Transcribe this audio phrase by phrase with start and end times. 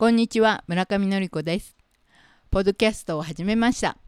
[0.00, 1.76] こんにちは村上のり子です。
[2.50, 3.98] ポッドキャストを始めました。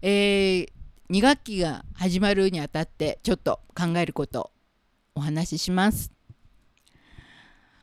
[0.00, 0.68] えー、
[1.10, 4.50] 2学期が始まるにあたってちょっと考えること
[5.14, 6.10] お話しします。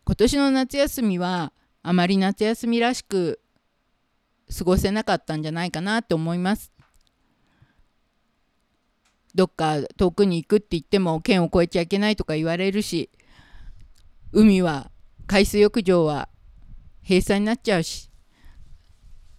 [0.03, 1.53] 今年の夏休みは
[1.83, 3.39] あまり夏休みらしく
[4.57, 6.73] 過ごせなかったんじゃないかなと思います。
[9.35, 13.11] どっか遠くに行くって言っても県を越えちゃいけないとか言われるし
[14.31, 14.89] 海は
[15.33, 16.29] 海水浴場は
[17.01, 18.11] 閉鎖になっちゃうし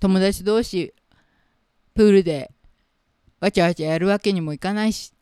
[0.00, 0.92] 友達同士
[1.94, 2.50] プールで
[3.38, 5.12] わちゃわちゃやるわけにもいかないし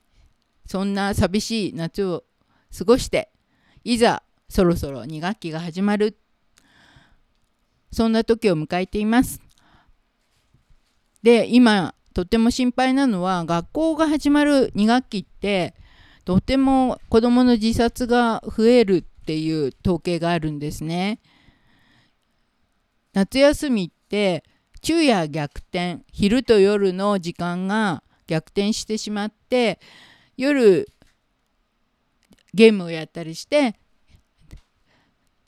[0.65, 2.25] そんな寂しい夏を
[2.75, 3.31] 過ごして
[3.85, 6.17] いざそろそろ2学期が始まる。
[7.93, 9.43] そんな時を迎えています。
[11.23, 15.75] で今とても心配なのは学校が始まる2学期って
[16.25, 21.21] とても子どもの自殺が増えるっていう統計があるんですね。
[23.13, 24.43] 夏休みって
[24.83, 29.79] 昼夜逆転昼と夜の時間が逆転してしまって
[30.37, 30.89] 夜
[32.53, 33.77] ゲームをやったりして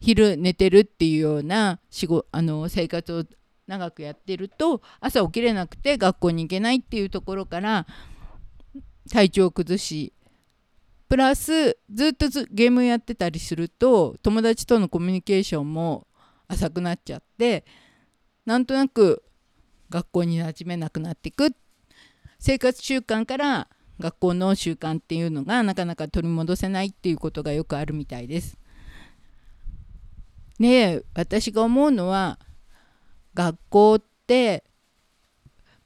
[0.00, 3.24] 昼寝てるっていうような仕事あの生活を
[3.66, 7.86] 長くやってると朝起きれなくて学校に行けないっていうところから
[9.10, 10.12] 体調を崩し
[11.14, 16.08] プラスずっとゲームやってたりすると友達とのコミュニケーションも
[16.48, 17.64] 浅くなっちゃって
[18.44, 19.22] なんとなく
[19.90, 21.54] 学校に馴染めなくなっていく
[22.40, 23.68] 生活習慣から
[24.00, 28.58] 学校の習慣っていうのがなかなか取り戻せないっていうことがよくあるみたいです。
[30.58, 32.40] で私が思うのは
[33.34, 34.64] 学校って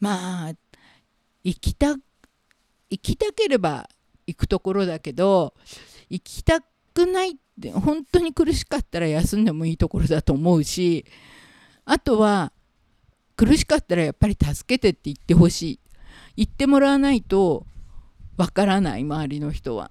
[0.01, 0.55] まあ
[1.45, 1.97] 行きた
[2.89, 3.91] 行きたければ
[4.29, 5.55] 行くところだけど
[6.11, 11.07] 行きたくないって本当に苦しかったら休んでもいいところだと思うし
[11.87, 12.53] あとは
[13.37, 15.81] 苦しかったらやっぱり助けてって言ってほしい
[16.37, 17.67] 言ってもらわないと
[18.37, 19.91] わからない周りの人は。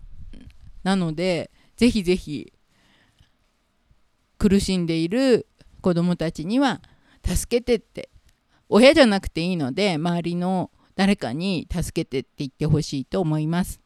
[0.83, 2.53] なのでぜひぜひ
[4.38, 5.47] 苦しんでいる
[5.81, 6.81] 子どもたちには
[7.25, 8.09] 助けてって
[8.69, 13.81] 親じゃなくていいので周りの誰かに助けてって言ってほしいと思います。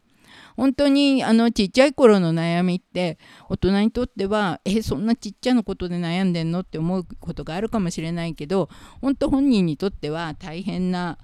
[0.58, 3.18] 本当にあのちっちゃい頃の悩みって
[3.50, 8.70] 大人にとってはえそんなちっちゃなことで悩んでんのって思うことがあるかもしれないけど
[9.02, 11.18] 本当本人にとっては大変な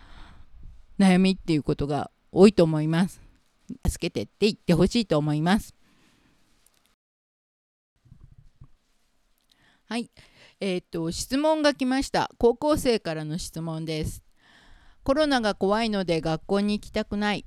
[1.00, 3.22] 悩みっていうことが多いと思います。
[3.88, 5.76] 助けてって言ってほしいと思います。
[9.90, 10.12] はい。
[10.60, 12.30] えっ、と、質問が来ました。
[12.38, 14.24] 高校生からの質問です。
[15.04, 17.46] コロナが怖いので学校に行きたくない。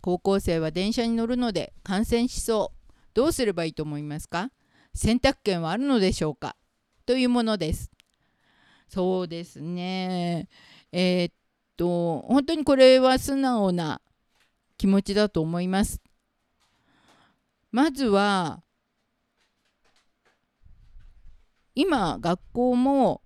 [0.00, 2.92] 高校生は電車に乗るので感染しそう。
[3.14, 4.50] どうすればいいと思いますか？
[4.94, 6.56] 選択権はあるのでしょうか？
[7.06, 7.90] というものです。
[8.88, 10.48] そうですね。
[10.92, 11.34] えー、っ
[11.76, 14.00] と、本当にこれは素直な
[14.76, 16.00] 気持ちだと思います。
[17.70, 18.62] まずは、
[21.74, 23.22] 今学校も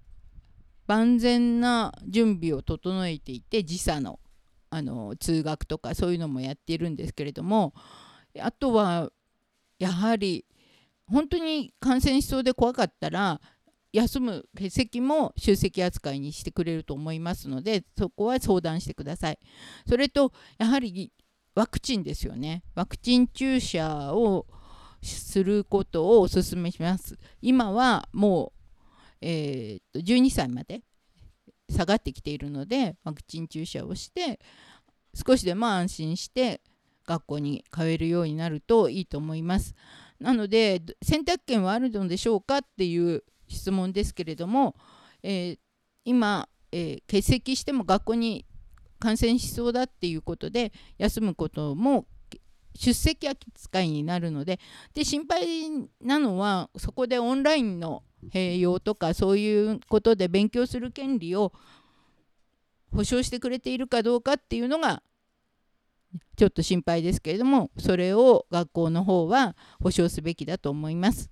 [0.86, 4.20] 万全な準備を整えていて時差の
[4.74, 7.74] あの通学とかそういうのもやっているんですけれども
[8.40, 9.10] あとは
[9.78, 10.44] やはり
[11.06, 13.40] 本当に感染しそうで怖かったら
[13.92, 19.38] 休む欠席も出席扱いにしてくれると思いますのでそこは相談してください。
[19.88, 21.12] それとやはり
[21.54, 22.64] ワクチンですよね。
[22.74, 24.46] ワクチン注射を
[25.02, 27.16] することをお勧めします。
[27.40, 30.82] 今はもう、えー、と12歳まで
[31.70, 34.40] 下がってきているのでワクチン注射をして
[35.14, 36.60] 少しでも安心して
[37.06, 39.74] 学校に通えるようになるといいと思います。
[40.20, 44.74] なので選択権はあるのでしょうかっていう質問ですけれども、
[45.22, 45.58] えー、
[46.04, 48.46] 今、えー、欠席しても学校に
[48.98, 52.06] 感染しそうだっていうことで休むことも
[52.76, 54.58] 出席扱いになるので
[54.94, 55.70] で心配
[56.00, 61.52] なのはそこでオンラインの併用とかそういうことで勉強する権利を
[62.92, 65.02] 保障してくれているかどうかっていうのが
[66.36, 71.30] ちょっと心配ですけれどもそれを学校の方は保障すべきだと思います。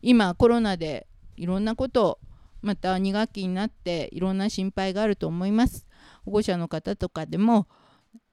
[0.00, 1.06] 今コロナで
[1.36, 2.18] いろんなこと
[2.60, 5.86] また2学期になっていろんな心配があると思います。
[6.24, 7.68] 保護者の方とかでも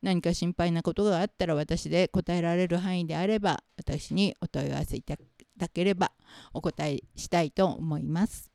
[0.02, 5.16] 何か心配なことがあったら私で答えられる範囲であれば私にお問い合わせいた
[5.58, 6.12] だければ
[6.54, 8.50] お答えしたいと思います。